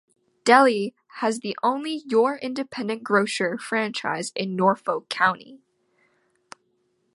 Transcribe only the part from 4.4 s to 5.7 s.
Norfolk County.